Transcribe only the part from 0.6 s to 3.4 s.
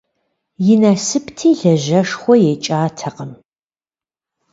И насыпти, лажьэшхуэ екӀатэкъым.